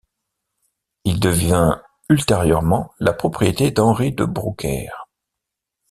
[1.05, 5.07] Il devint ultérieurement la propriété d’Henri de Brouckère.